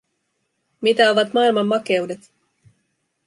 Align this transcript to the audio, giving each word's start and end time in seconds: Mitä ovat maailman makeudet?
Mitä 0.81 1.11
ovat 1.11 1.33
maailman 1.33 1.67
makeudet? 1.67 2.19